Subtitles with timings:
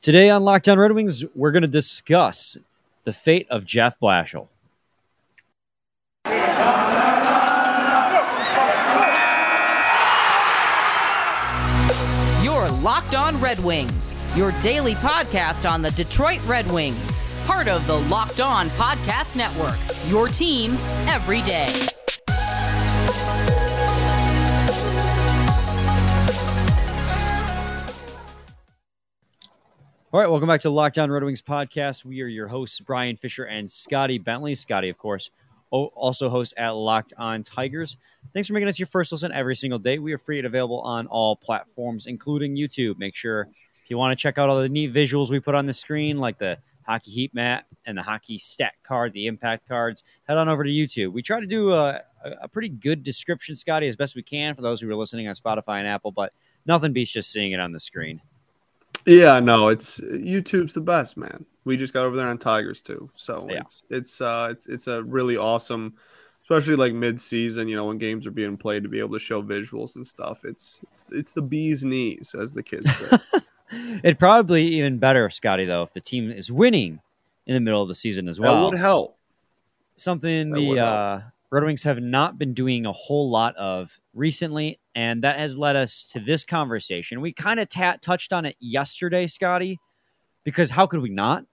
[0.00, 2.56] Today on Locked On Red Wings, we're going to discuss
[3.02, 4.46] the fate of Jeff Blashill.
[12.42, 17.84] Your Locked On Red Wings, your daily podcast on the Detroit Red Wings, part of
[17.88, 19.78] the Locked On Podcast Network.
[20.08, 20.72] Your team
[21.08, 21.88] every day.
[30.10, 32.02] All right, welcome back to Locked On Red Wings podcast.
[32.02, 34.54] We are your hosts, Brian Fisher and Scotty Bentley.
[34.54, 35.30] Scotty, of course,
[35.70, 37.98] also hosts at Locked On Tigers.
[38.32, 39.98] Thanks for making us your first listen every single day.
[39.98, 42.96] We are free and available on all platforms, including YouTube.
[42.96, 43.48] Make sure
[43.84, 46.16] if you want to check out all the neat visuals we put on the screen,
[46.16, 46.56] like the
[46.86, 50.70] hockey heat map and the hockey stat card, the impact cards, head on over to
[50.70, 51.12] YouTube.
[51.12, 54.54] We try to do uh, a, a pretty good description, Scotty, as best we can
[54.54, 56.32] for those who are listening on Spotify and Apple, but
[56.64, 58.22] nothing beats just seeing it on the screen.
[59.08, 61.46] Yeah, no, it's YouTube's the best, man.
[61.64, 63.60] We just got over there on Tigers too, so Yeah.
[63.60, 65.94] it's it's uh it's it's a really awesome,
[66.42, 67.68] especially like mid season.
[67.68, 70.44] You know when games are being played to be able to show visuals and stuff.
[70.44, 73.16] It's it's, it's the bee's knees, as the kids say.
[74.02, 77.00] It'd probably be even better, Scotty, though, if the team is winning
[77.46, 78.62] in the middle of the season as well.
[78.64, 79.18] that would help.
[79.96, 81.20] Something That the uh,
[81.50, 85.76] Red Wings have not been doing a whole lot of recently, and that has led
[85.76, 87.20] us to this conversation.
[87.20, 89.78] We kind of touched on it yesterday, Scotty,
[90.42, 91.44] because how could we not?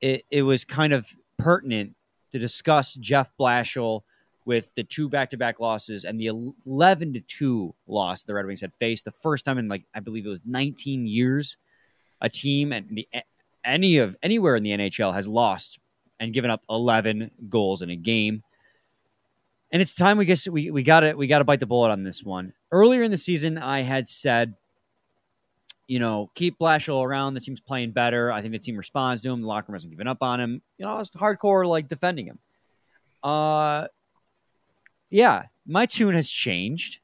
[0.00, 1.96] It, it was kind of pertinent
[2.30, 4.02] to discuss Jeff Blashill
[4.44, 6.26] with the two back-to-back losses and the
[6.64, 9.98] 11 to 2 loss the Red Wings had faced the first time in like I
[9.98, 11.56] believe it was 19 years
[12.20, 13.08] a team and the
[13.64, 15.80] any of anywhere in the NHL has lost
[16.20, 18.44] and given up 11 goals in a game.
[19.72, 21.90] And it's time we guess we we got to we got to bite the bullet
[21.90, 22.52] on this one.
[22.72, 24.54] Earlier in the season I had said
[25.90, 27.34] you know, keep Blashill around.
[27.34, 28.30] The team's playing better.
[28.30, 29.40] I think the team responds to him.
[29.40, 30.62] The locker room hasn't given up on him.
[30.78, 32.38] You know, I was hardcore like defending him.
[33.24, 33.88] Uh,
[35.10, 37.00] yeah, my tune has changed,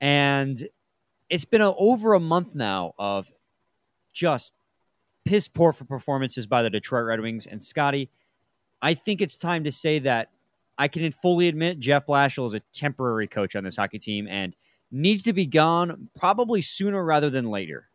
[0.00, 0.56] and
[1.28, 3.32] it's been a, over a month now of
[4.12, 4.52] just
[5.24, 7.44] piss poor for performances by the Detroit Red Wings.
[7.44, 8.08] And Scotty,
[8.80, 10.30] I think it's time to say that
[10.80, 14.56] I can fully admit Jeff Blashill is a temporary coach on this hockey team and
[14.90, 17.90] needs to be gone probably sooner rather than later.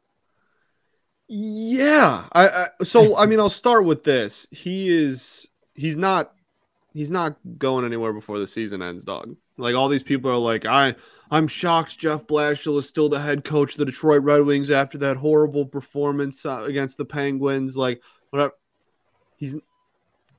[1.27, 4.45] Yeah, I, I so I mean I'll start with this.
[4.51, 6.35] He is he's not
[6.93, 9.35] he's not going anywhere before the season ends, dog.
[9.57, 10.93] Like all these people are like I
[11.31, 14.99] I'm shocked Jeff Blashill is still the head coach of the Detroit Red Wings after
[14.99, 17.75] that horrible performance uh, against the Penguins.
[17.75, 18.53] Like whatever,
[19.37, 19.57] he's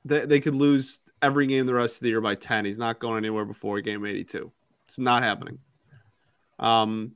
[0.05, 2.65] they, they could lose every game the rest of the year by ten.
[2.65, 4.51] He's not going anywhere before game 82.
[4.87, 5.59] It's not happening.
[6.59, 7.13] Um,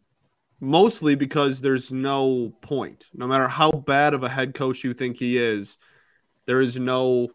[0.61, 3.07] mostly because there's no point.
[3.15, 5.79] No matter how bad of a head coach you think he is,
[6.47, 7.29] there is no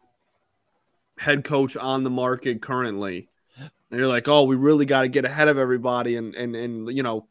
[1.18, 3.30] head coach on the market currently.
[3.58, 6.96] And you're like, oh, we really got to get ahead of everybody and and and
[6.96, 7.28] you know,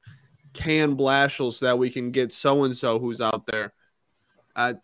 [0.52, 3.72] can Blashill so that we can get so and so who's out there.
[4.56, 4.74] Uh,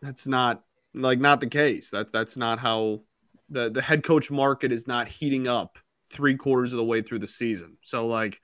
[0.00, 0.62] that's not
[0.94, 1.90] like not the case.
[1.90, 3.02] That that's not how
[3.50, 5.78] the the head coach market is not heating up
[6.10, 7.76] three quarters of the way through the season.
[7.82, 8.40] So like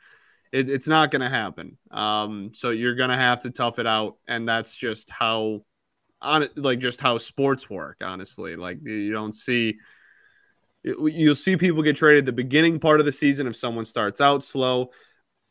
[0.52, 1.76] it, it's not going to happen.
[1.90, 5.64] Um, so you're going to have to tough it out, and that's just how,
[6.22, 7.98] on like just how sports work.
[8.02, 9.78] Honestly, like you- don't see,
[10.82, 14.44] you'll see people get traded the beginning part of the season if someone starts out
[14.44, 14.90] slow.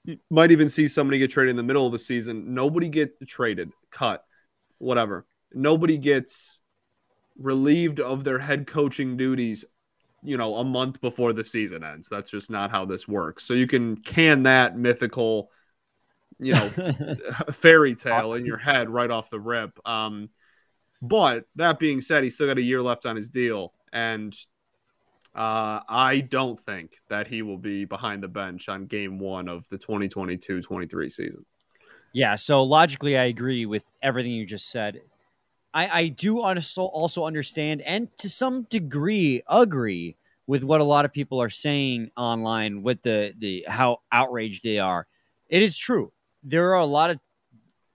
[0.06, 2.54] You might even see somebody get traded in the middle of the season.
[2.54, 4.24] Nobody get traded, cut,
[4.78, 5.26] whatever.
[5.52, 6.60] Nobody gets
[7.38, 9.66] relieved of their head coaching duties
[10.25, 12.09] you know, a month before the season ends.
[12.09, 13.44] That's just not how this works.
[13.44, 15.51] So you can can that mythical,
[16.40, 16.69] you know,
[17.51, 19.79] fairy tale in your head right off the rip.
[19.88, 20.29] Um,
[21.01, 24.35] but that being said, he's still got a year left on his deal, and
[25.35, 29.68] uh, I don't think that he will be behind the bench on game one of
[29.69, 31.45] the 2022-23 season.
[32.13, 35.01] Yeah, so logically, I agree with everything you just said.
[35.75, 40.16] I, I do also also understand and to some degree agree
[40.48, 44.80] with what a lot of people are saying online with the, the how outraged they
[44.80, 45.06] are.
[45.50, 46.13] It is true.
[46.44, 47.19] There are a lot of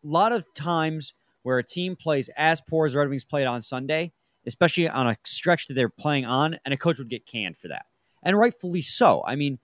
[0.02, 4.12] lot of times where a team plays as poor as Red Wings played on Sunday,
[4.46, 7.68] especially on a stretch that they're playing on, and a coach would get canned for
[7.68, 7.86] that.
[8.22, 9.24] And rightfully so.
[9.26, 9.58] I mean,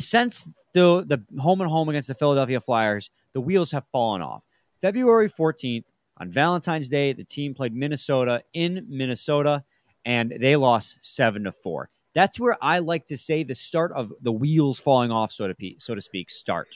[0.00, 4.42] since the the home and home against the Philadelphia Flyers, the wheels have fallen off.
[4.80, 5.84] February 14th,
[6.18, 9.64] on Valentine's Day, the team played Minnesota in Minnesota,
[10.04, 11.90] and they lost seven to four.
[12.14, 15.74] That's where I like to say the start of the wheels falling off, so to
[15.78, 16.68] so to speak, start.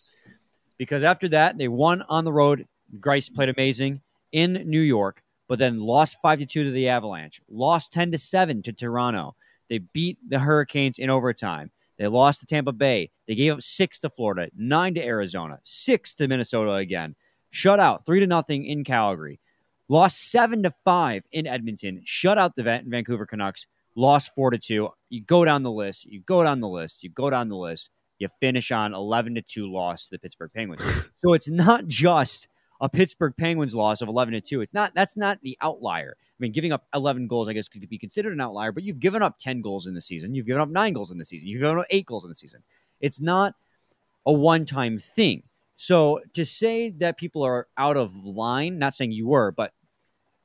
[0.79, 2.67] Because after that, they won on the road.
[3.01, 4.03] Greiss played amazing,
[4.33, 8.19] in New York, but then lost 5 to 2 to the Avalanche, lost 10 to
[8.19, 9.37] 7 to Toronto.
[9.69, 11.71] They beat the Hurricanes in overtime.
[11.99, 13.11] They lost to Tampa Bay.
[13.29, 17.15] They gave up 6 to Florida, 9 to Arizona, 6 to Minnesota again.
[17.53, 19.39] Shut out 3 to nothing in Calgary.
[19.87, 22.01] Lost 7 to 5 in Edmonton.
[22.03, 23.67] Shut out the Vancouver Canucks.
[23.95, 24.89] Lost 4 to 2.
[25.11, 26.07] You go down the list.
[26.07, 27.05] You go down the list.
[27.05, 27.91] You go down the list.
[28.19, 30.83] You finish on 11 to 2 loss to the Pittsburgh Penguins.
[31.15, 32.49] so it's not just
[32.81, 34.63] a Pittsburgh Penguins loss of 11 to 2.
[34.63, 36.17] It's not that's not the outlier.
[36.19, 38.99] I mean, giving up 11 goals I guess could be considered an outlier, but you've
[38.99, 40.35] given up 10 goals in the season.
[40.35, 41.49] You've given up 9 goals in the season.
[41.49, 42.63] You've given up 8 goals in the season.
[42.99, 43.55] It's not
[44.25, 45.43] a one-time thing.
[45.83, 49.73] So to say that people are out of line, not saying you were, but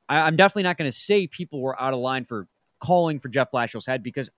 [0.09, 2.47] I, am definitely not going to say people were out of line for
[2.79, 4.31] calling for Jeff Blashill's head because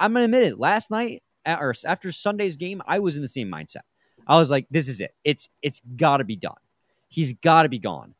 [0.00, 0.58] I, am going to admit it.
[0.58, 3.82] Last night or after Sunday's game, I was in the same mindset.
[4.26, 5.10] I was like, "This is it.
[5.24, 6.56] It's it's got to be done."
[7.10, 8.14] He's got to be gone.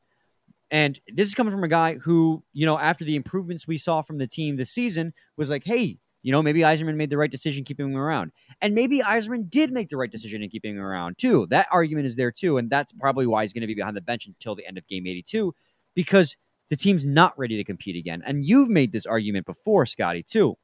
[0.70, 4.02] And this is coming from a guy who, you know, after the improvements we saw
[4.02, 7.30] from the team this season, was like, hey, you know, maybe Yzerman made the right
[7.30, 8.32] decision keeping him around.
[8.60, 11.46] And maybe Yzerman did make the right decision in keeping him around, too.
[11.50, 12.58] That argument is there, too.
[12.58, 14.86] And that's probably why he's going to be behind the bench until the end of
[14.86, 15.54] game 82,
[15.94, 16.36] because
[16.68, 18.22] the team's not ready to compete again.
[18.24, 20.56] And you've made this argument before, Scotty, too,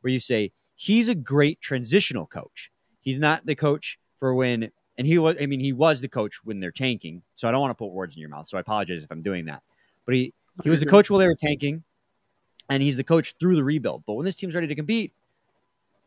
[0.00, 2.70] where you say he's a great transitional coach.
[3.00, 6.44] He's not the coach for when and he was I mean he was the coach
[6.44, 7.22] when they're tanking.
[7.34, 8.46] So I don't want to put words in your mouth.
[8.46, 9.62] So I apologize if I'm doing that.
[10.04, 11.82] But he he was the coach while they were tanking,
[12.68, 14.04] and he's the coach through the rebuild.
[14.06, 15.12] But when this team's ready to compete,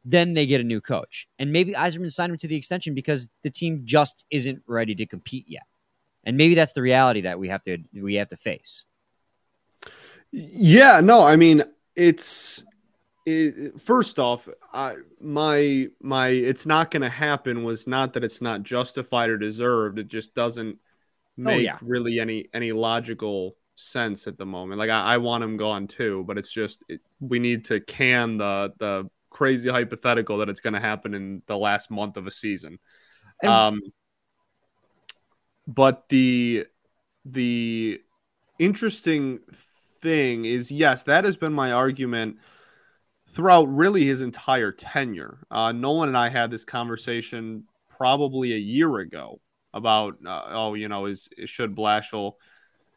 [0.03, 1.27] then they get a new coach.
[1.39, 5.05] And maybe Yzerman signed him to the extension because the team just isn't ready to
[5.05, 5.63] compete yet.
[6.23, 8.85] And maybe that's the reality that we have to we have to face.
[10.31, 11.63] Yeah, no, I mean
[11.95, 12.63] it's
[13.25, 18.41] it, first off, I, my my it's not going to happen was not that it's
[18.41, 19.97] not justified or deserved.
[19.97, 20.79] It just doesn't oh,
[21.35, 21.77] make oh, yeah.
[21.81, 24.80] really any any logical sense at the moment.
[24.80, 28.38] Like I, I want him gone too, but it's just it, we need to can
[28.38, 32.31] the the crazy hypothetical that it's going to happen in the last month of a
[32.31, 32.80] season.
[33.42, 33.81] And- um,
[35.68, 36.66] but the
[37.25, 38.00] the
[38.60, 39.39] interesting
[40.01, 42.38] thing is yes, that has been my argument
[43.30, 45.39] throughout really his entire tenure.
[45.51, 47.66] Uh, Nolan and I had this conversation
[47.98, 49.42] probably a year ago
[49.74, 52.33] about, uh, oh, you know, is, is should Blashill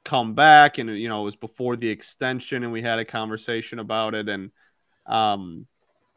[0.09, 0.79] come back?
[0.79, 4.29] And you know, it was before the extension, and we had a conversation about it.
[4.29, 4.51] And
[5.07, 5.67] um,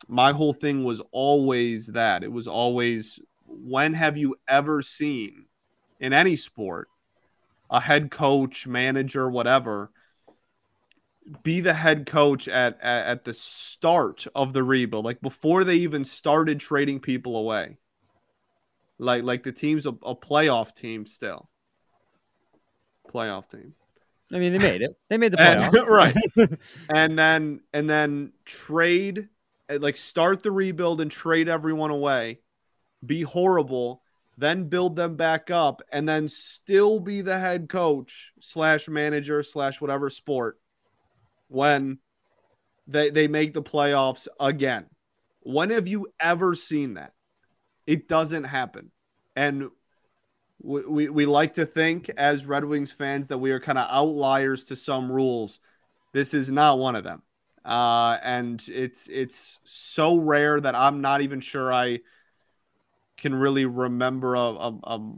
[0.08, 5.46] my whole thing was always that it was always, when have you ever seen
[6.00, 6.88] in any sport
[7.70, 9.92] a head coach, manager, whatever?
[11.44, 15.76] be the head coach at, at, at the start of the rebuild, like before they
[15.76, 17.78] even started trading people away.
[18.98, 21.50] Like like the team's a, a playoff team still.
[23.12, 23.76] Playoff team.
[24.34, 24.96] I mean, they made it.
[25.10, 26.60] They made the playoff, and, right?
[26.90, 29.28] and then and then trade,
[29.70, 32.40] eh, like start the rebuild and trade everyone away,
[33.06, 34.02] be horrible,
[34.38, 39.82] then build them back up, and then still be the head coach slash manager slash
[39.82, 40.60] whatever sport
[41.48, 42.00] when
[42.88, 44.86] they they make the playoffs again.
[45.42, 47.14] When have you ever seen that?
[47.88, 48.92] It doesn't happen.
[49.36, 49.70] And
[50.64, 54.66] we, we, like to think as Red Wings fans that we are kind of outliers
[54.66, 55.60] to some rules.
[56.14, 57.24] This is not one of them.
[57.64, 62.00] Uh, and it's it's so rare that I'm not even sure I
[63.18, 65.14] can really remember a, a, a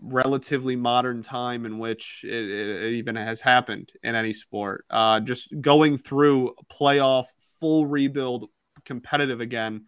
[0.00, 4.84] relatively modern time in which it, it, even has happened in any sport.
[4.90, 7.24] Uh, just going through playoff
[7.58, 8.50] full rebuild
[8.84, 9.86] competitive again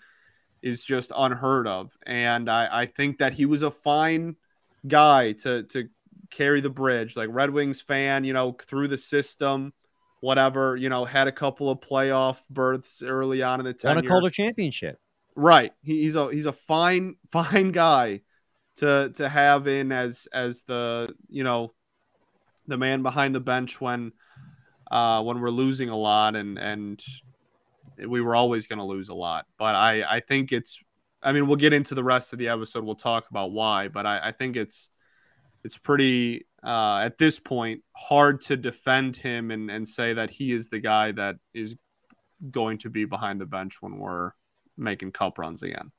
[0.63, 1.97] is just unheard of.
[2.07, 4.37] And I, I think that he was a fine
[4.87, 5.89] guy to to
[6.31, 9.73] carry the bridge, like Red Wings fan, you know, through the system,
[10.21, 13.97] whatever, you know, had a couple of playoff berths early on in the tenure.
[13.97, 14.99] Won a Calder championship.
[15.35, 15.73] Right.
[15.83, 18.21] He, he's a he's a fine fine guy
[18.77, 21.75] to to have in as as the you know
[22.67, 24.13] the man behind the bench when
[24.91, 27.03] uh, when we're losing a lot and and
[28.07, 29.47] we were always going to lose a lot.
[29.59, 30.83] But I I think it's
[31.23, 32.85] I mean we'll get into the rest of the episode.
[32.85, 34.89] We'll talk about why, but I, I think it's
[35.65, 40.53] it's pretty uh, at this point hard to defend him and and say that he
[40.53, 41.77] is the guy that is
[42.51, 44.33] going to be behind the bench when we're
[44.77, 45.93] making cup runs again.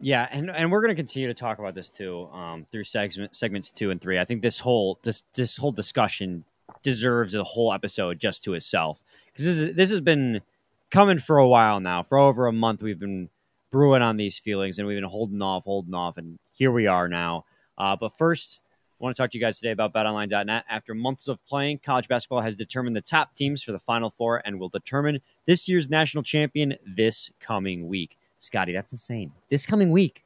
[0.00, 3.36] Yeah, and, and we're going to continue to talk about this too um, through segment,
[3.36, 4.18] segments two and three.
[4.18, 6.44] I think this whole this this whole discussion
[6.82, 10.40] deserves a whole episode just to itself because this is, this has been
[10.90, 12.02] coming for a while now.
[12.02, 13.30] For over a month, we've been
[13.72, 17.08] brewing on these feelings and we've been holding off, holding off, and here we are
[17.08, 17.44] now.
[17.76, 18.60] Uh, but first,
[19.00, 20.64] I want to talk to you guys today about betonline.net.
[20.70, 24.42] After months of playing, college basketball has determined the top teams for the Final Four
[24.44, 28.16] and will determine this year's national champion this coming week.
[28.38, 29.32] Scotty, that's insane.
[29.50, 30.24] This coming week.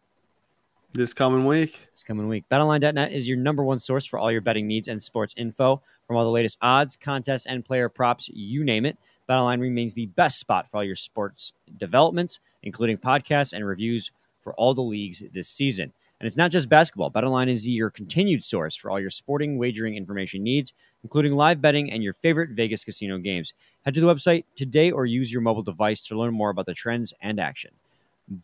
[0.92, 1.88] This coming week.
[1.92, 2.44] This coming week.
[2.50, 5.80] BetOnline.net is your number one source for all your betting needs and sports info.
[6.06, 8.96] From all the latest odds, contests, and player props, you name it,
[9.28, 14.54] BetOnline remains the best spot for all your sports developments, including podcasts and reviews for
[14.54, 15.92] all the leagues this season.
[16.18, 17.10] And it's not just basketball.
[17.10, 21.90] BetOnline is your continued source for all your sporting wagering information needs, including live betting
[21.90, 23.52] and your favorite Vegas casino games.
[23.84, 26.74] Head to the website today or use your mobile device to learn more about the
[26.74, 27.72] trends and action.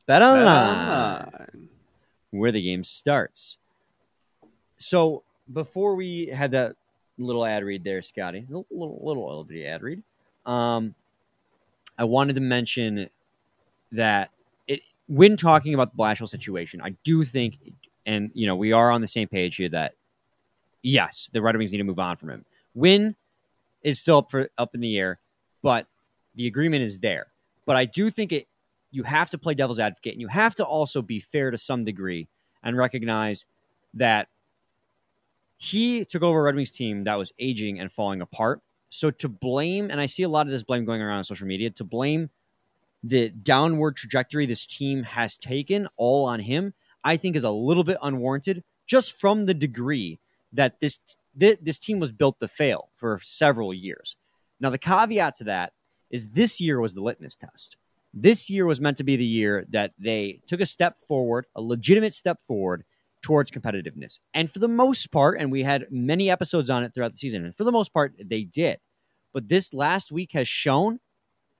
[0.06, 1.48] BetOnline,
[2.30, 3.58] where the game starts.
[4.76, 6.76] So before we had that
[7.16, 10.02] little ad read there, Scotty, little, little, little ad read,
[10.46, 10.94] um,
[11.98, 13.08] I wanted to mention
[13.92, 14.30] that
[14.66, 17.58] it when talking about the Blashill situation, I do think,
[18.06, 19.94] and you know, we are on the same page here that
[20.82, 22.44] yes, the Red Wings need to move on from him.
[22.74, 23.16] Win
[23.82, 25.18] is still up for up in the air,
[25.62, 25.86] but
[26.34, 27.26] the agreement is there.
[27.66, 28.48] But I do think it
[28.90, 31.84] you have to play devil's advocate and you have to also be fair to some
[31.84, 32.28] degree
[32.62, 33.46] and recognize
[33.94, 34.28] that
[35.56, 38.60] he took over a Red Wings team that was aging and falling apart.
[38.94, 41.46] So to blame, and I see a lot of this blame going around on social
[41.46, 42.28] media, to blame
[43.02, 47.84] the downward trajectory this team has taken all on him, I think is a little
[47.84, 50.20] bit unwarranted just from the degree
[50.52, 51.00] that this
[51.38, 54.16] thi- this team was built to fail for several years.
[54.60, 55.72] Now the caveat to that
[56.10, 57.78] is this year was the litmus test.
[58.12, 61.62] This year was meant to be the year that they took a step forward, a
[61.62, 62.84] legitimate step forward
[63.22, 64.18] towards competitiveness.
[64.34, 67.44] And for the most part, and we had many episodes on it throughout the season,
[67.44, 68.78] and for the most part, they did.
[69.32, 71.00] But this last week has shown,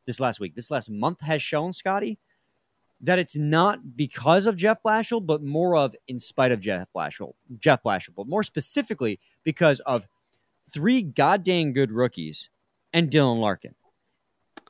[0.06, 2.18] this last week, this last month has shown, Scotty,
[3.00, 7.32] that it's not because of Jeff Blashill, but more of in spite of Jeff Blashill.
[7.58, 10.06] Jeff Blashill, but more specifically because of
[10.72, 12.48] three goddamn good rookies
[12.92, 13.74] and Dylan Larkin.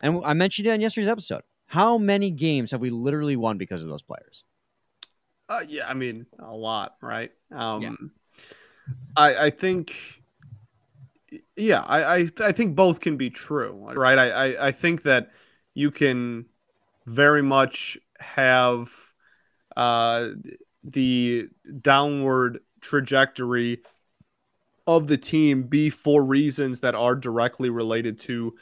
[0.01, 1.43] And I mentioned it on yesterday's episode.
[1.67, 4.45] How many games have we literally won because of those players?
[5.53, 7.31] Uh, yeah, I mean a lot, right?
[7.51, 8.11] Um,
[9.15, 9.95] I I think,
[11.57, 14.17] yeah, I, I I think both can be true, right?
[14.17, 15.31] I, I I think that
[15.75, 16.47] you can
[17.05, 18.91] very much have
[19.77, 20.31] uh,
[20.83, 21.49] the
[21.83, 23.83] downward trajectory
[24.87, 28.55] of the team be for reasons that are directly related to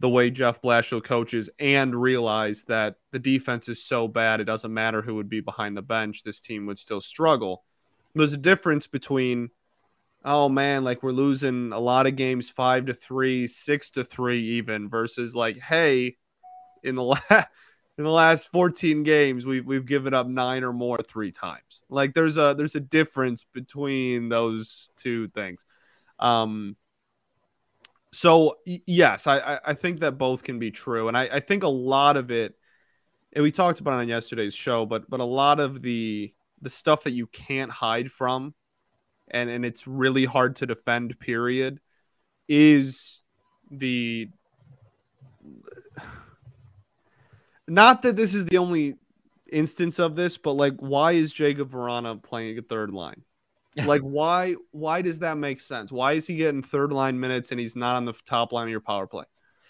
[0.00, 4.74] the way Jeff Blashill coaches and realize that the defense is so bad it doesn't
[4.74, 7.64] matter who would be behind the bench, this team would still struggle.
[8.14, 9.50] There's a difference between
[10.24, 14.40] oh man, like we're losing a lot of games 5 to 3, 6 to 3
[14.40, 16.16] even versus like hey,
[16.82, 17.48] in the last
[17.98, 21.82] in the last 14 games we've we've given up 9 or more 3 times.
[21.88, 25.64] Like there's a there's a difference between those two things.
[26.18, 26.76] Um
[28.12, 31.68] so yes, I, I- think that both can be true, and I, I think a
[31.68, 32.54] lot of it,
[33.32, 36.32] and we talked about it on yesterday's show, but but a lot of the
[36.62, 38.54] the stuff that you can't hide from,
[39.28, 41.18] and and it's really hard to defend.
[41.20, 41.80] Period,
[42.48, 43.22] is
[43.70, 44.30] the
[47.68, 48.94] not that this is the only
[49.50, 53.22] instance of this, but like why is Jakub Vrana playing a third line?
[53.84, 55.92] Like why why does that make sense?
[55.92, 58.70] Why is he getting third line minutes and he's not on the top line of
[58.70, 59.24] your power play?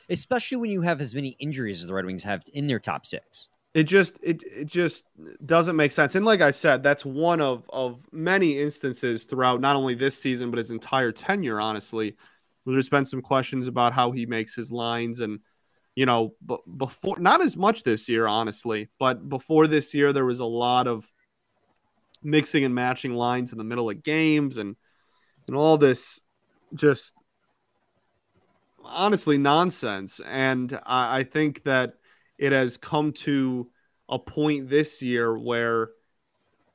[0.08, 3.06] Especially when you have as many injuries as the Red Wings have in their top
[3.06, 3.48] six.
[3.74, 5.04] It just it it just
[5.44, 6.14] doesn't make sense.
[6.14, 10.50] And like I said, that's one of of many instances throughout not only this season
[10.50, 11.60] but his entire tenure.
[11.60, 12.16] Honestly,
[12.64, 15.40] there's been some questions about how he makes his lines and
[15.94, 20.26] you know b- before not as much this year honestly but before this year there
[20.26, 21.06] was a lot of
[22.26, 24.76] mixing and matching lines in the middle of games and
[25.46, 26.20] and all this
[26.74, 27.12] just
[28.84, 30.20] honestly nonsense.
[30.26, 31.94] And I, I think that
[32.38, 33.68] it has come to
[34.08, 35.90] a point this year where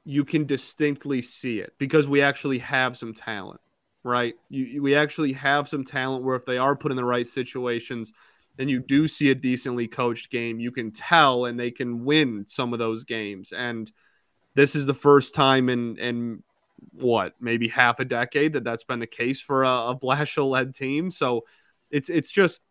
[0.03, 3.61] you can distinctly see it because we actually have some talent,
[4.03, 4.33] right?
[4.49, 8.13] You, we actually have some talent where if they are put in the right situations
[8.57, 12.45] and you do see a decently coached game, you can tell and they can win
[12.47, 13.51] some of those games.
[13.51, 13.91] And
[14.55, 16.43] this is the first time in in
[16.93, 20.73] what maybe half a decade that that's been the case for a, a Blashill led
[20.73, 21.11] team.
[21.11, 21.45] So
[21.89, 22.61] it's it's just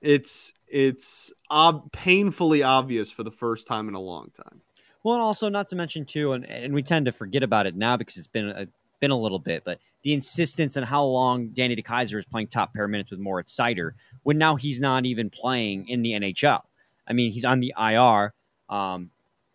[0.00, 4.62] it's it's ob- painfully obvious for the first time in a long time.
[5.02, 7.76] Well, and also not to mention too, and, and we tend to forget about it
[7.76, 8.66] now because it's been a,
[9.00, 12.74] been a little bit, but the insistence on how long Danny DeKeyser is playing top
[12.74, 16.62] pair minutes with Moritz Seider when now he's not even playing in the NHL.
[17.06, 18.34] I mean, he's on the IR,
[18.68, 19.10] um,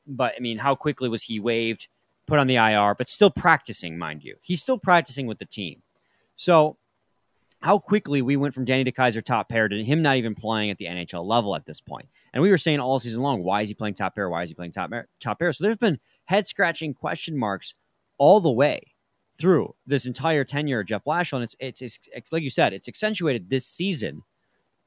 [0.05, 1.88] but I mean, how quickly was he waived?
[2.27, 4.36] put on the IR, but still practicing, mind you.
[4.41, 5.81] He's still practicing with the team.
[6.36, 6.77] So,
[7.62, 10.77] how quickly we went from Danny DeKeyser top pair to him not even playing at
[10.77, 12.10] the NHL level at this point.
[12.33, 14.29] And we were saying all season long, why is he playing top pair?
[14.29, 15.07] Why is he playing top pair?
[15.22, 15.53] Top pair.
[15.53, 17.74] So there's been head scratching question marks
[18.17, 18.93] all the way
[19.39, 21.36] through this entire tenure of Jeff Blashill.
[21.36, 24.24] And it's, it's, it's, it's like you said, it's accentuated this season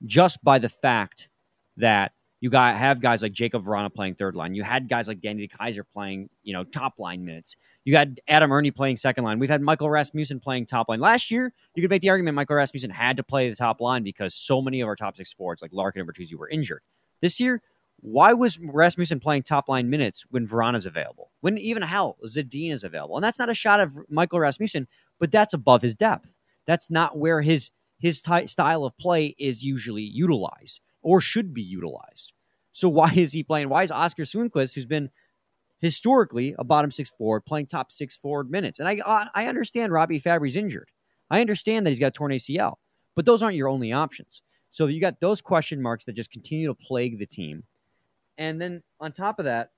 [0.04, 1.30] just by the fact
[1.78, 2.12] that
[2.46, 4.54] you got have guys like Jakub Vrana playing third line.
[4.54, 7.56] You had guys like Danny DeKeyser playing, you know, top line minutes.
[7.84, 9.40] You had Adam Erne playing second line.
[9.40, 11.00] We've had Michael Rasmussen playing top line.
[11.00, 14.04] Last year, you could make the argument Michael Rasmussen had to play the top line
[14.04, 16.82] because so many of our top six forwards, like Larkin and Bertuzzi, were injured.
[17.20, 17.62] This year,
[17.98, 21.32] why was Rasmussen playing top line minutes when Vrana's available?
[21.40, 23.16] When even hell, Zadina is available.
[23.16, 24.86] And that's not a shot of Michael Rasmussen,
[25.18, 26.36] but that's above his depth.
[26.64, 31.62] That's not where his his ty- style of play is usually utilized or should be
[31.62, 32.32] utilized.
[32.76, 33.70] So why is he playing?
[33.70, 35.08] Why is Oskar Sundqvist, who's been
[35.78, 38.78] historically a bottom six forward, playing top six forward minutes?
[38.78, 40.90] And I I understand Robbie Fabbri's injured.
[41.30, 42.74] I understand that he's got torn ACL,
[43.14, 44.42] but those aren't your only options.
[44.72, 47.64] So you got those question marks that just continue to plague the team.
[48.36, 49.70] And then on top of that,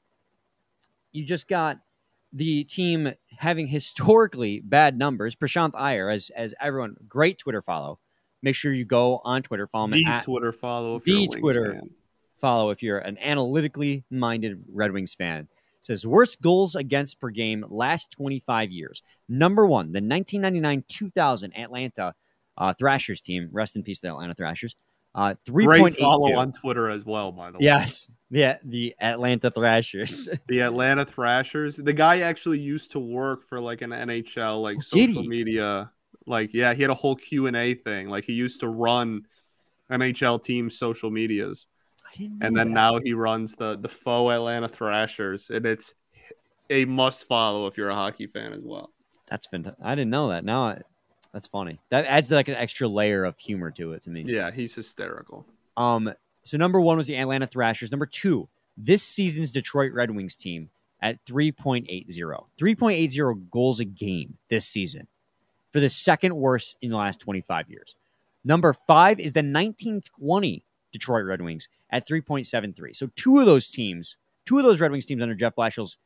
[1.13, 1.79] you just got
[2.33, 5.37] the team having historically bad numbers.
[5.37, 8.01] Prashanth Iyer, as as everyone, great Twitter follow.
[8.43, 10.99] Make sure you go on Twitter, follow him The at Twitter follow.
[10.99, 11.73] The you're a Wings Twitter.
[11.75, 11.91] fan.
[12.39, 15.49] Follow if you're an analytically minded Red Wings fan.
[15.81, 19.03] Says worst goals against per game last 25 years.
[19.29, 22.15] Number one, the 1999-2000 Atlanta
[22.57, 23.49] uh, Thrashers team.
[23.53, 24.75] Rest in peace, the Atlanta Thrashers.
[25.15, 27.65] Uh, Great follow on Twitter as well, by the way.
[27.65, 30.29] Yes, yeah, the Atlanta Thrashers.
[30.49, 31.77] The Atlanta Thrashers.
[31.77, 35.91] The guy actually used to work for like an NHL like Oh, social media.
[36.27, 38.09] Like yeah, he had a whole Q and A thing.
[38.09, 39.23] Like he used to run
[39.91, 41.67] NHL team social medias,
[42.19, 42.75] and then that.
[42.75, 45.95] now he runs the the faux Atlanta Thrashers, and it's
[46.71, 48.91] a must follow if you're a hockey fan as well.
[49.27, 49.85] that's fantastic.
[49.85, 50.45] I didn't know that.
[50.45, 50.83] Now I,
[51.33, 51.81] that's funny.
[51.91, 54.25] That adds like an extra layer of humor to it to me.
[54.27, 55.47] Yeah, he's hysterical.
[55.77, 56.13] Um,
[56.43, 57.91] so number one was the Atlanta Thrashers.
[57.91, 60.71] Number two, this season's Detroit Red Wings team
[61.03, 62.07] at 3.80.
[62.59, 65.07] 3.80 goals a game this season
[65.73, 67.97] for the second worst in the last 25 years.
[68.45, 72.97] Number five is the 1920 Detroit Red Wings at 3.73.
[72.97, 75.99] So two of those teams, two of those Red Wings teams under Jeff Blashill's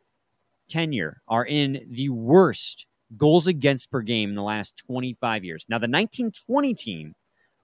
[0.68, 5.66] tenure are in the worst goals against per game in the last 25 years.
[5.68, 7.14] Now, the 1920 team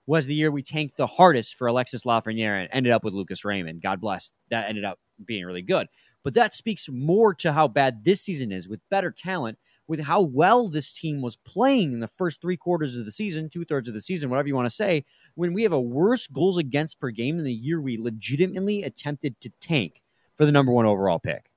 [0.07, 3.45] was the year we tanked the hardest for Alexis Lafreniere and ended up with Lucas
[3.45, 3.83] Raymond.
[3.83, 4.33] God bless.
[4.51, 5.87] That ended up being really good.
[6.25, 10.21] But that speaks more to how bad this season is with better talent, with how
[10.21, 13.89] well this team was playing in the first three quarters of the season, two thirds
[13.89, 17.01] of the season, whatever you want to say, when we have a worse goals against
[17.01, 20.03] per game in the year we legitimately attempted to tank
[20.37, 21.51] for the number one overall pick.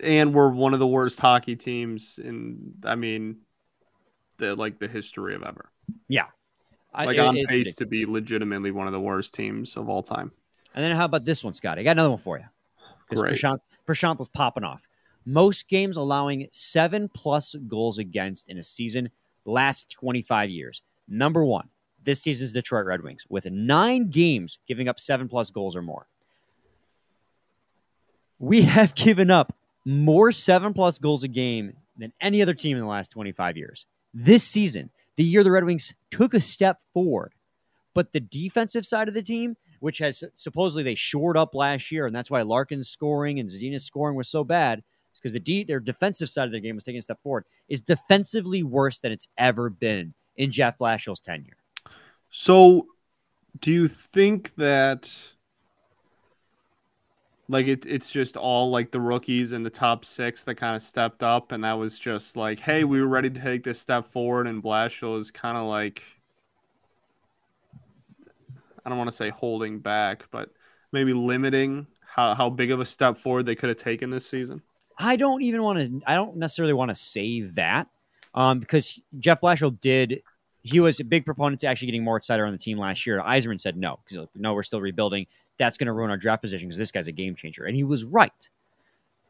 [0.00, 2.72] And we're one of the worst hockey teams in.
[2.84, 3.36] I mean,
[4.38, 5.70] the like the history of ever.
[6.08, 6.26] Yeah.
[6.92, 10.02] I- Like it- on pace to be legitimately one of the worst teams of all
[10.02, 10.32] time.
[10.74, 11.78] And then how about this one, Scott?
[11.78, 12.46] I got another one for you.
[13.08, 13.34] Because Great.
[13.34, 14.88] Prashant, Prashant was popping off.
[15.26, 19.10] Most games allowing seven plus goals against in a season
[19.44, 20.82] last 25 years.
[21.08, 21.68] Number one,
[22.02, 26.06] this season's Detroit Red Wings with nine games giving up seven plus goals or more.
[28.38, 32.82] We have given up more seven plus goals a game than any other team in
[32.82, 33.86] the last 25 years.
[34.12, 37.32] This season, the year the Red Wings took a step forward,
[37.94, 42.06] but the defensive side of the team, which has supposedly they shored up last year,
[42.06, 44.82] and that's why Larkin's scoring and Zena's scoring was so bad,
[45.20, 47.80] because the de- their defensive side of their game was taking a step forward, is
[47.80, 51.56] defensively worse than it's ever been in Jeff Blashill's tenure.
[52.30, 52.86] So,
[53.60, 55.10] do you think that
[57.48, 60.82] like it, it's just all like the rookies in the top six that kind of
[60.82, 64.04] stepped up, and that was just like, hey, we were ready to take this step
[64.04, 66.02] forward, and Blashill is kind of like,
[68.84, 70.50] I don't want to say holding back, but
[70.92, 74.62] maybe limiting how how big of a step forward they could have taken this season.
[74.98, 76.02] I don't even want to.
[76.06, 77.88] I don't necessarily want to say that
[78.34, 80.22] um, because Jeff Blashill did.
[80.62, 83.20] He was a big proponent to actually getting Moritz Seider on the team last year.
[83.20, 85.26] Yzerman said no because no, we're still rebuilding.
[85.58, 87.84] That's going to ruin our draft position because this guy's a game changer, and he
[87.84, 88.48] was right.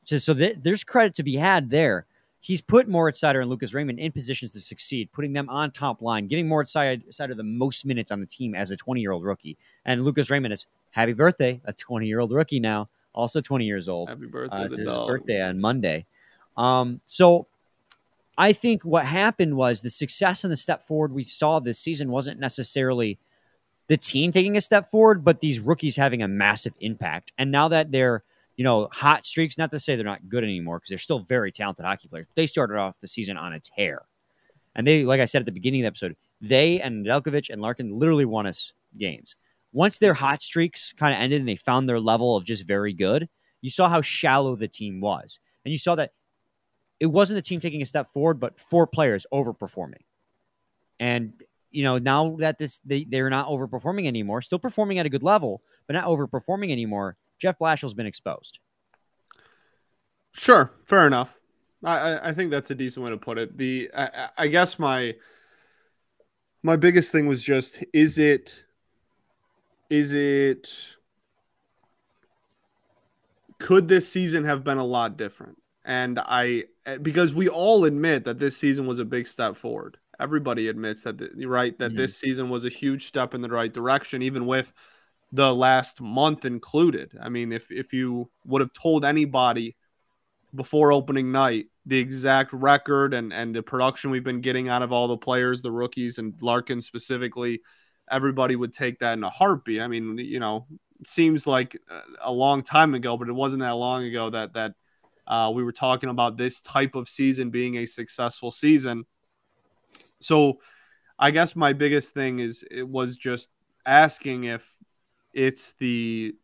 [0.05, 2.07] So, so th- there's credit to be had there.
[2.41, 6.03] He's put Moritz Seider and Lucas Raymond in positions to succeed, putting them on top
[6.03, 9.25] line, giving Moritz Seider the most minutes on the team as a 20 year old
[9.25, 13.65] rookie, and Lucas Raymond is happy birthday, a 20 year old rookie now, also 20
[13.65, 14.09] years old.
[14.09, 15.09] Happy birthday, Uh, it's his dog.
[15.09, 16.07] birthday on Monday.
[16.57, 17.47] Um, so
[18.37, 22.11] I think what happened was the success and the step forward we saw this season
[22.11, 23.19] wasn't necessarily
[23.87, 27.33] the team taking a step forward, but these rookies having a massive impact.
[27.39, 28.25] And now that they're
[28.57, 29.59] you know, hot streaks.
[29.59, 32.29] Not to say they're not good anymore because they're still very talented hockey players.
[32.37, 34.03] They started off the season on a tear,
[34.77, 37.61] and they, like I said at the beginning of the episode, they and Nedeljkovic and
[37.61, 39.35] Larkin literally won us games.
[39.75, 42.95] Once their hot streaks kind of ended and they found their level of just very
[42.95, 43.29] good,
[43.61, 46.13] you saw how shallow the team was, and you saw that
[47.01, 50.05] it wasn't the team taking a step forward, but four players overperforming.
[51.01, 51.35] And
[51.73, 55.25] you know, now that this they, they're not overperforming anymore, still performing at a good
[55.25, 58.61] level, but not overperforming anymore, Jeff Blashill's been exposed.
[60.33, 61.37] Sure, fair enough.
[61.83, 63.59] I, I think that's a decent way to put it.
[63.59, 65.17] The I, I guess my
[66.63, 68.65] my biggest thing was just is it
[69.91, 70.69] is it
[73.59, 75.59] could this season have been a lot different?
[75.85, 76.65] And I
[77.03, 79.99] because we all admit that this season was a big step forward.
[80.19, 81.99] Everybody admits that right that mm-hmm.
[81.99, 84.73] this season was a huge step in the right direction, even with
[85.33, 87.13] the last month included.
[87.21, 89.77] I mean, if if you would have told anybody
[90.55, 94.93] before opening night the exact record and and the production we've been getting out of
[94.93, 97.61] all the players, the rookies and Larkin specifically,
[98.11, 99.81] everybody would take that in a heartbeat.
[99.81, 100.67] I mean, you know,
[101.01, 101.77] it seems like
[102.21, 104.75] a long time ago, but it wasn't that long ago that that
[105.27, 109.07] uh, we were talking about this type of season being a successful season.
[110.21, 110.61] So,
[111.19, 113.49] I guess my biggest thing is it was just
[113.87, 114.77] asking if
[115.33, 116.35] it's the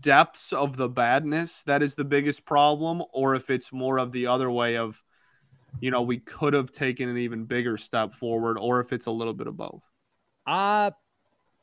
[0.00, 4.26] depths of the badness that is the biggest problem, or if it's more of the
[4.26, 5.02] other way of,
[5.80, 9.10] you know, we could have taken an even bigger step forward, or if it's a
[9.10, 9.82] little bit of both.
[10.46, 10.90] Uh,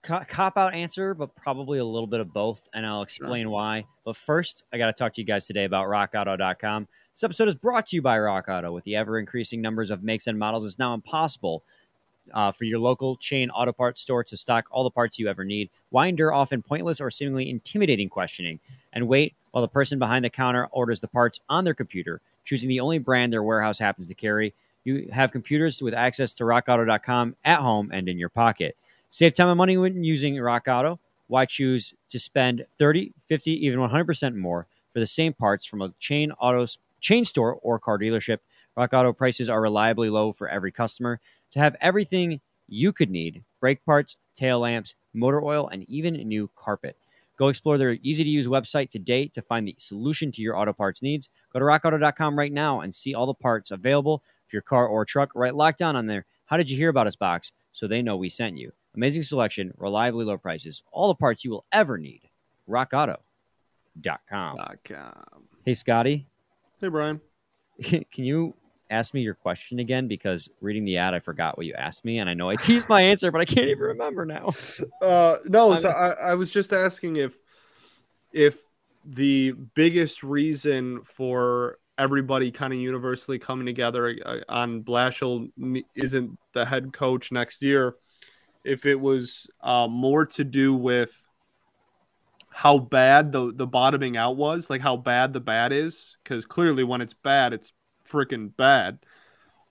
[0.04, 3.52] cop out answer, but probably a little bit of both, and I'll explain sure.
[3.52, 3.86] why.
[4.06, 6.88] But first, I got to talk to you guys today about RockAuto.com.
[7.16, 8.72] This episode is brought to you by Rock Auto.
[8.72, 11.64] With the ever increasing numbers of makes and models, it's now impossible
[12.34, 15.46] uh, for your local chain auto parts store to stock all the parts you ever
[15.46, 15.70] need.
[15.90, 18.60] Why endure often pointless or seemingly intimidating questioning
[18.92, 22.70] and wait while the person behind the counter orders the parts on their computer, choosing
[22.70, 24.54] the only brand their warehouse happens to carry?
[24.84, 28.76] You have computers with access to rockauto.com at home and in your pocket.
[29.14, 31.00] Save time and money when using Rock Auto.
[31.28, 35.94] Why choose to spend 30, 50, even 100% more for the same parts from a
[36.00, 36.66] chain auto
[37.00, 38.40] chain store or car dealership?
[38.76, 41.20] Rock Auto prices are reliably low for every customer
[41.52, 46.24] to have everything you could need brake parts, tail lamps, motor oil, and even a
[46.24, 46.98] new carpet.
[47.38, 50.74] Go explore their easy to use website today to find the solution to your auto
[50.74, 51.30] parts needs.
[51.52, 55.06] Go to rockauto.com right now and see all the parts available for your car or
[55.06, 55.34] truck.
[55.36, 56.26] Right locked down on there.
[56.48, 58.72] How did you hear about us box so they know we sent you?
[58.96, 62.22] Amazing selection, reliably low prices, all the parts you will ever need.
[62.70, 64.58] RockAuto.com.
[65.66, 66.28] Hey, Scotty.
[66.80, 67.22] Hey, Brian.
[67.84, 68.54] Can you
[68.90, 72.20] ask me your question again because reading the ad, I forgot what you asked me,
[72.20, 74.52] and I know I teased my answer, but I can't even remember now.
[75.02, 77.38] Uh, no, so I, I was just asking if
[78.32, 78.58] if
[79.06, 85.52] the biggest reason for everybody kind of universally coming together uh, on Blashill
[85.96, 87.96] isn't the head coach next year,
[88.64, 91.28] if it was uh, more to do with
[92.50, 96.84] how bad the the bottoming out was, like how bad the bad is, because clearly
[96.84, 97.74] when it's bad, it's
[98.10, 99.00] freaking bad,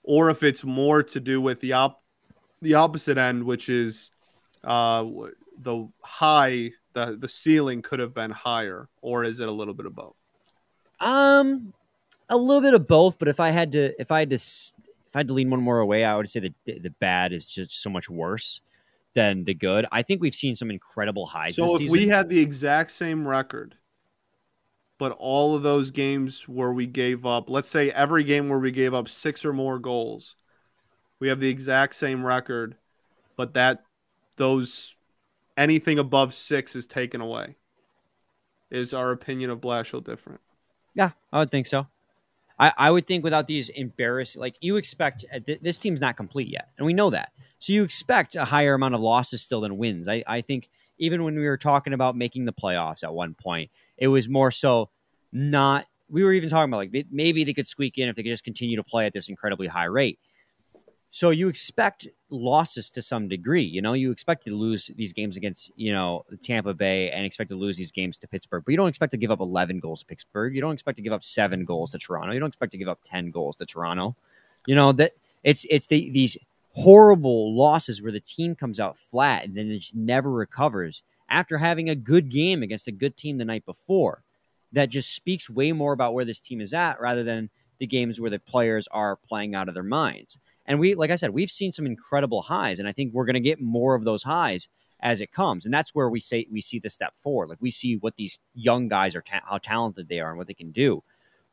[0.03, 2.01] or if it's more to do with the op
[2.61, 4.11] the opposite end, which is
[4.63, 5.03] uh,
[5.57, 9.85] the high the the ceiling could have been higher, or is it a little bit
[9.85, 10.15] of both?
[10.99, 11.73] Um,
[12.29, 13.17] a little bit of both.
[13.17, 15.61] But if I had to, if I had to, if I had to lean one
[15.61, 18.61] more away, I would say that the bad is just so much worse
[19.13, 19.85] than the good.
[19.91, 21.55] I think we've seen some incredible highs.
[21.55, 21.99] So if season.
[21.99, 23.75] we had the exact same record
[25.03, 28.71] but all of those games where we gave up, let's say every game where we
[28.71, 30.37] gave up six or more goals,
[31.19, 32.75] we have the exact same record,
[33.35, 33.83] but that
[34.37, 34.95] those
[35.57, 37.55] anything above six is taken away.
[38.71, 40.39] Is our opinion of Blashill different?
[40.95, 41.87] Yeah, I would think so.
[42.57, 46.47] I, I would think without these embarrassing, like you expect, uh, this team's not complete
[46.47, 47.33] yet, and we know that.
[47.63, 50.09] So you expect a higher amount of losses still than wins.
[50.09, 53.71] I, I think even when we were talking about making the playoffs at one point,
[53.97, 54.89] it was more so
[55.31, 55.87] not.
[56.09, 58.43] We were even talking about like maybe they could squeak in if they could just
[58.43, 60.19] continue to play at this incredibly high rate.
[61.11, 63.63] So you expect losses to some degree.
[63.63, 67.49] You know, you expect to lose these games against you know Tampa Bay and expect
[67.51, 70.01] to lose these games to Pittsburgh, but you don't expect to give up 11 goals
[70.01, 70.53] to Pittsburgh.
[70.53, 72.33] You don't expect to give up seven goals to Toronto.
[72.33, 74.17] You don't expect to give up 10 goals to Toronto.
[74.65, 75.11] You know that
[75.45, 76.37] it's it's the, these
[76.75, 81.59] horrible losses where the team comes out flat and then it just never recovers after
[81.59, 84.23] having a good game against a good team the night before
[84.71, 88.19] that just speaks way more about where this team is at rather than the games
[88.19, 90.37] where the players are playing out of their minds.
[90.65, 93.33] And we, like I said, we've seen some incredible highs, and I think we're going
[93.35, 94.67] to get more of those highs
[95.01, 97.49] as it comes, and that's where we say we see the step forward.
[97.49, 100.47] Like we see what these young guys are, ta- how talented they are, and what
[100.47, 101.03] they can do.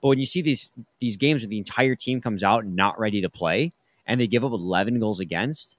[0.01, 3.21] But when you see these these games where the entire team comes out not ready
[3.21, 3.73] to play,
[4.07, 5.77] and they give up 11 goals against,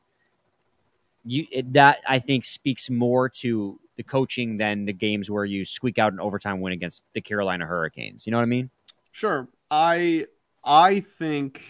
[1.25, 5.65] you it, that I think speaks more to the coaching than the games where you
[5.65, 8.25] squeak out an overtime win against the Carolina Hurricanes.
[8.25, 8.69] You know what I mean?
[9.11, 9.47] Sure.
[9.69, 10.25] I
[10.63, 11.61] I think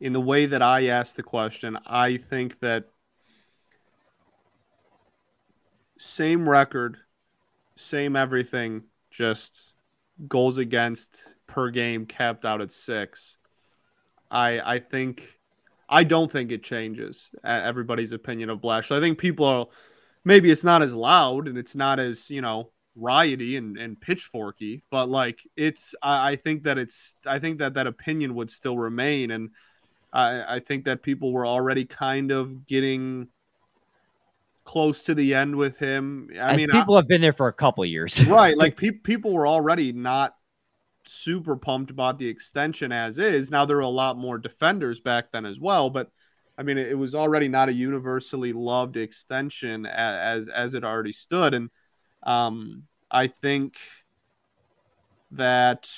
[0.00, 2.84] in the way that I asked the question, I think that
[5.98, 6.98] same record,
[7.76, 9.72] same everything, just
[10.28, 13.36] goals against per game capped out at six.
[14.34, 15.38] I I think
[15.88, 18.90] I don't think it changes everybody's opinion of Blash.
[18.90, 19.66] I think people are
[20.24, 24.82] maybe it's not as loud and it's not as you know rioty and, and pitchforky,
[24.90, 28.76] but like it's I, I think that it's I think that that opinion would still
[28.76, 29.50] remain, and
[30.12, 33.28] I I think that people were already kind of getting
[34.64, 36.30] close to the end with him.
[36.40, 38.56] I mean, people I, have been there for a couple years, right?
[38.58, 40.34] Like pe- people were already not
[41.06, 43.50] super pumped about the extension as is.
[43.50, 46.10] Now there are a lot more defenders back then as well, but
[46.56, 51.12] I mean, it was already not a universally loved extension as as, as it already
[51.12, 51.70] stood, and
[52.22, 53.76] um, I think
[55.32, 55.90] that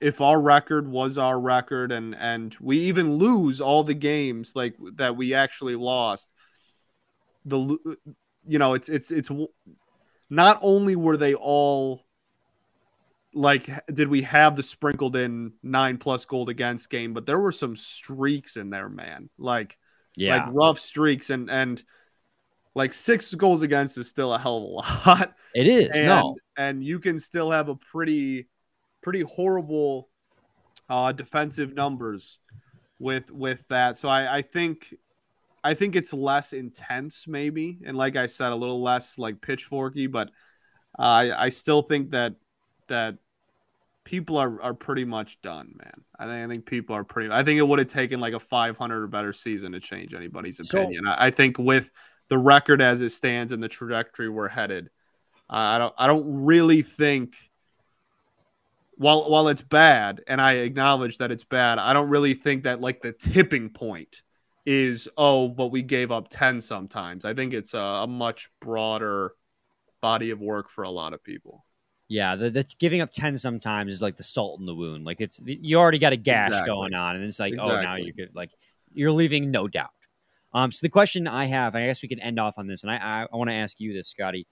[0.00, 4.76] if our record was our record, and and we even lose all the games like
[4.96, 6.30] that we actually lost,
[7.44, 7.58] the
[8.46, 9.30] you know it's it's it's
[10.30, 12.02] not only were they all
[13.34, 17.52] like did we have the sprinkled in nine plus gold against game but there were
[17.52, 19.30] some streaks in there man.
[19.38, 19.78] Like
[20.16, 20.36] yeah.
[20.36, 21.82] like rough streaks and and
[22.74, 24.66] like six goals against is still a hell of a
[25.08, 25.34] lot.
[25.54, 25.88] It is.
[25.88, 26.36] And, no.
[26.56, 28.48] and you can still have a pretty
[29.02, 30.08] pretty horrible
[30.88, 32.38] uh defensive numbers
[32.98, 33.98] with with that.
[33.98, 34.94] So i i think
[35.64, 37.78] i think it's less intense maybe.
[37.86, 40.28] And like i said a little less like pitchforky but
[40.98, 42.34] uh, i i still think that
[42.88, 43.16] that
[44.04, 46.04] people are, are pretty much done, man.
[46.18, 47.32] I think I think people are pretty.
[47.32, 50.60] I think it would have taken like a 500 or better season to change anybody's
[50.60, 51.04] opinion.
[51.04, 51.90] So, I, I, think with
[52.28, 54.90] the record as it stands and the trajectory we're headed,
[55.50, 57.34] uh, I don't I don't really think.
[58.96, 62.80] While while it's bad, and I acknowledge that it's bad, I don't really think that
[62.80, 64.22] like the tipping point
[64.64, 67.24] is oh, but we gave up 10 sometimes.
[67.24, 69.32] I think it's a, a much broader
[70.00, 71.64] body of work for a lot of people.
[72.12, 75.06] Yeah, the, the giving up ten sometimes is like the salt in the wound.
[75.06, 76.68] Like it's you already got a gash exactly.
[76.68, 77.74] going on, and it's like exactly.
[77.74, 78.50] oh now you could like
[78.92, 79.92] you're leaving no doubt.
[80.52, 82.92] Um, so the question I have, I guess we can end off on this, and
[82.92, 84.46] I I, I want to ask you this, Scotty.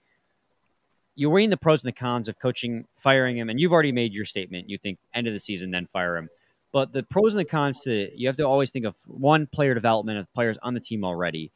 [1.13, 4.11] You're weighing the pros and the cons of coaching, firing him, and you've already made
[4.11, 4.67] your statement.
[4.67, 6.29] You think end of the season, then fire him.
[6.71, 9.75] But the pros and the cons to you have to always think of one player
[9.75, 11.51] development of players on the team already,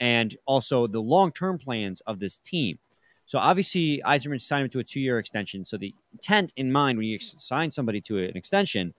[0.00, 2.78] and also the long term plans of this team.
[3.26, 5.64] So obviously, Yzerman signed him to a two-year extension.
[5.64, 8.94] So the intent in mind when you sign somebody to an extension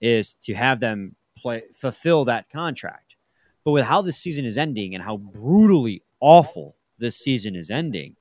[0.00, 3.16] is to have them play fulfill that contract.
[3.64, 8.16] But with how this season is ending and how brutally awful this season is ending,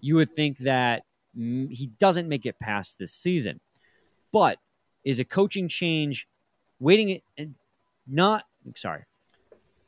[0.00, 1.04] you would think that
[1.36, 3.60] mm, he doesn't make it past this season.
[4.32, 4.58] But
[5.04, 6.26] is a coaching change
[6.80, 7.54] waiting and
[8.06, 9.04] not sorry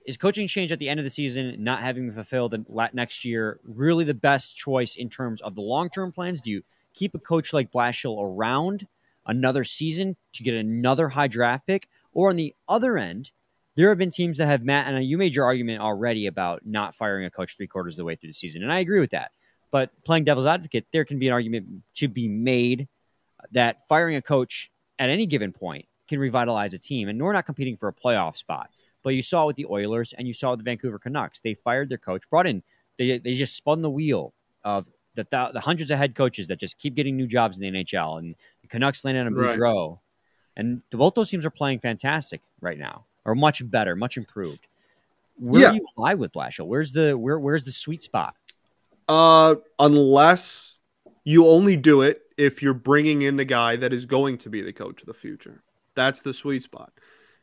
[0.07, 2.55] is coaching change at the end of the season, not having fulfilled
[2.95, 6.41] next year, really the best choice in terms of the long term plans?
[6.41, 6.63] Do you
[6.95, 8.87] keep a coach like Blashill around
[9.27, 11.89] another season to get another high draft pick?
[12.13, 13.33] Or on the other end,
[13.75, 16.95] there have been teams that have met, and you made your argument already about not
[16.95, 19.11] firing a coach three quarters of the way through the season, and I agree with
[19.11, 19.33] that.
[19.71, 22.89] But playing devil's advocate, there can be an argument to be made
[23.53, 27.45] that firing a coach at any given point can revitalize a team, and we're not
[27.45, 28.71] competing for a playoff spot.
[29.07, 31.39] But you saw it with the Oilers and you saw with the Vancouver Canucks.
[31.39, 32.65] They fired their coach, brought in,
[32.99, 36.59] they, they just spun the wheel of the, the, the hundreds of head coaches that
[36.59, 38.19] just keep getting new jobs in the NHL.
[38.19, 39.91] And the Canucks landed on Boudreau.
[39.91, 39.99] Right.
[40.57, 44.67] And both those teams are playing fantastic right now, or much better, much improved.
[45.39, 45.71] Where yeah.
[45.71, 46.67] do you lie with Blashill?
[46.67, 48.35] Where's the where where's the sweet spot?
[49.09, 50.79] Uh, unless
[51.23, 54.63] you only do it if you're bringing in the guy that is going to be
[54.63, 55.63] the coach of the future.
[55.95, 56.93] That's the sweet spot.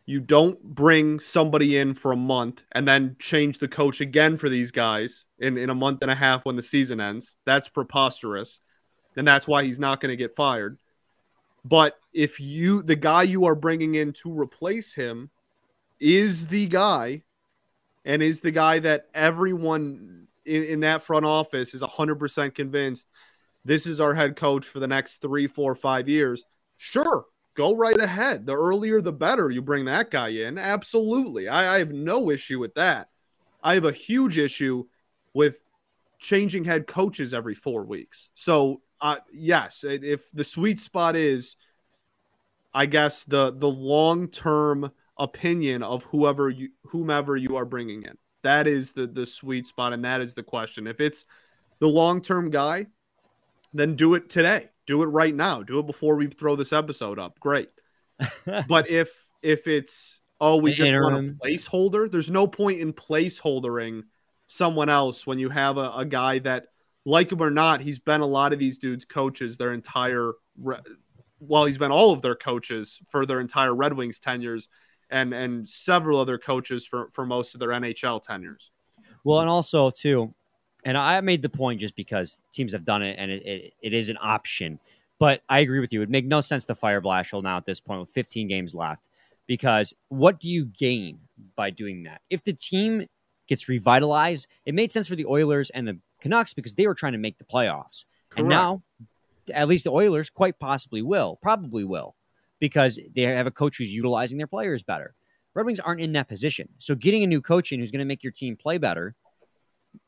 [0.06, 4.50] You don't bring somebody in for a month and then change the coach again for
[4.50, 7.38] these guys in, in a month and a half when the season ends.
[7.46, 8.60] That's preposterous.
[9.16, 10.78] And that's why he's not going to get fired.
[11.64, 15.30] But if you, the guy you are bringing in to replace him,
[16.00, 17.24] is the guy
[18.04, 23.08] and is the guy that everyone in, in that front office is 100% convinced
[23.64, 26.44] this is our head coach for the next three, four, five years,
[26.76, 28.46] sure, go right ahead.
[28.46, 30.58] The earlier, the better you bring that guy in.
[30.58, 31.48] Absolutely.
[31.48, 33.10] I, I have no issue with that.
[33.64, 34.86] I have a huge issue
[35.34, 35.60] with
[36.20, 38.30] changing head coaches every four weeks.
[38.34, 41.58] So, uh, yes, if the sweet spot is,
[42.74, 48.18] I guess the the long term opinion of whoever you whomever you are bringing in,
[48.44, 50.88] that is the the sweet spot, and that is the question.
[50.88, 51.26] If it's
[51.80, 52.88] the long term guy,
[53.74, 54.70] then do it today.
[54.86, 55.64] Do it right now.
[55.64, 57.40] Do it before we throw this episode up.
[57.40, 57.70] Great.
[58.68, 64.04] but if if it's oh we just want a placeholder, there's no point in placeholdering
[64.48, 66.68] someone else when you have a, a guy that,
[67.06, 70.34] like him or not, he's been a lot of these dudes' coaches their entire.
[70.58, 70.78] Re-
[71.40, 74.70] well, he's been all of their coaches for their entire Red Wings tenures,
[75.10, 78.72] and and several other coaches for for most of their NHL tenures.
[79.26, 80.34] Well, and also too,
[80.86, 83.94] and I made the point just because teams have done it and it, it, it
[83.94, 84.80] is an option.
[85.20, 86.00] But I agree with you.
[86.00, 88.74] It would make no sense to fire Blashill now at this point with 15 games
[88.74, 89.08] left
[89.48, 91.20] because what do you gain
[91.56, 92.22] by doing that?
[92.30, 93.08] If the team
[93.48, 97.14] gets revitalized, it made sense for the Oilers and the Canucks because they were trying
[97.14, 98.06] to make the playoffs.
[98.30, 98.40] Correct.
[98.40, 98.84] And now,
[99.54, 102.16] at least the Oilers quite possibly will, probably will,
[102.60, 105.14] because they have a coach who's utilizing their players better.
[105.54, 106.70] Red Wings aren't in that position.
[106.80, 109.16] So getting a new coach in who's going to make your team play better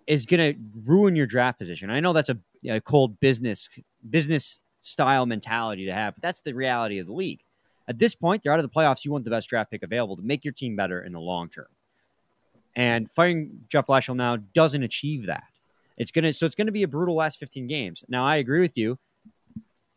[0.07, 1.89] is going to ruin your draft position.
[1.89, 3.69] I know that's a, a cold business
[4.09, 7.41] business style mentality to have, but that's the reality of the league.
[7.87, 9.05] At this point, they're out of the playoffs.
[9.05, 11.49] You want the best draft pick available to make your team better in the long
[11.49, 11.67] term.
[12.75, 15.45] And firing Jeff Blashill now doesn't achieve that.
[15.97, 18.03] It's gonna so it's gonna be a brutal last 15 games.
[18.09, 18.99] Now I agree with you.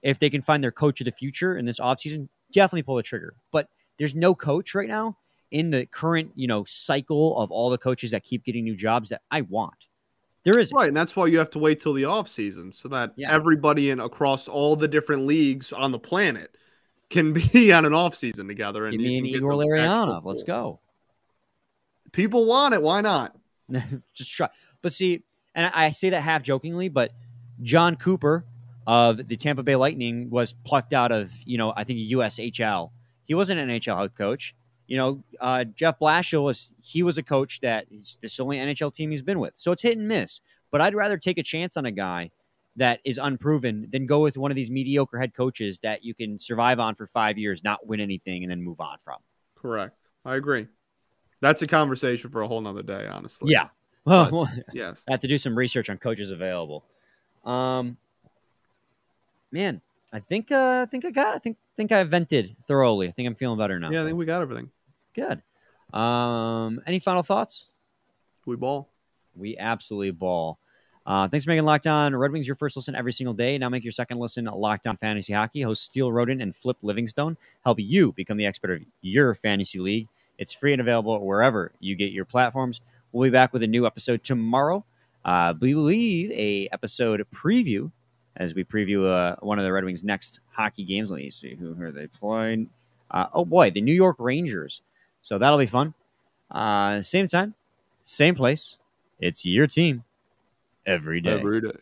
[0.00, 3.02] If they can find their coach of the future in this offseason, definitely pull the
[3.02, 3.34] trigger.
[3.50, 5.16] But there's no coach right now
[5.50, 9.08] in the current, you know, cycle of all the coaches that keep getting new jobs
[9.10, 9.88] that I want.
[10.44, 12.88] There is right, and that's why you have to wait till the off season so
[12.88, 13.32] that yeah.
[13.32, 16.56] everybody in across all the different leagues on the planet
[17.10, 18.86] can be on an off season together.
[18.86, 20.24] And Give me an Igor Larionov.
[20.24, 20.80] Let's go.
[22.12, 22.82] People want it.
[22.82, 23.36] Why not?
[24.14, 24.48] Just try.
[24.80, 25.22] But see,
[25.54, 27.12] and I say that half jokingly, but
[27.62, 28.44] Jon Cooper
[28.86, 32.90] of the Tampa Bay Lightning was plucked out of, you know, I think USHL.
[33.24, 34.54] He wasn't an NHL head coach.
[34.88, 38.92] You know, uh, Jeff Blashill was he was a coach that it's the only NHL
[38.92, 39.52] team he's been with.
[39.54, 40.40] So it's hit and miss.
[40.70, 42.30] But I'd rather take a chance on a guy
[42.76, 46.40] that is unproven than go with one of these mediocre head coaches that you can
[46.40, 49.18] survive on for five years, not win anything, and then move on from.
[49.56, 49.96] Correct.
[50.24, 50.68] I agree.
[51.40, 53.52] That's a conversation for a whole nother day, honestly.
[53.52, 53.68] Yeah.
[54.04, 55.02] Well, well yes.
[55.06, 56.84] I have to do some research on coaches available.
[57.44, 57.96] Um,
[59.52, 59.80] man,
[60.12, 61.34] I think uh, I think I got.
[61.34, 63.08] I think think I vented thoroughly.
[63.08, 63.90] I think I'm feeling better now.
[63.90, 64.70] Yeah, I think we got everything.
[65.14, 65.42] Good.
[65.96, 67.66] Um, any final thoughts?
[68.46, 68.88] We ball.
[69.34, 70.58] We absolutely ball.
[71.06, 73.56] Uh, thanks for making Locked On Red Wings your first listen every single day.
[73.56, 75.62] Now make your second listen Locked On Fantasy Hockey.
[75.62, 80.08] Host Steele Roden and Flip Livingstone help you become the expert of your fantasy league.
[80.36, 82.82] It's free and available wherever you get your platforms.
[83.10, 84.84] We'll be back with a new episode tomorrow.
[85.24, 87.90] Uh, we believe a episode preview
[88.36, 91.10] as we preview uh, one of the Red Wings' next hockey games.
[91.10, 92.68] Let me see who are they playing.
[93.10, 94.82] Uh, oh boy, the New York Rangers.
[95.28, 95.92] So that'll be fun.
[96.50, 97.52] Uh, same time,
[98.06, 98.78] same place.
[99.20, 100.04] It's your team
[100.86, 101.32] every day.
[101.32, 101.76] Every day.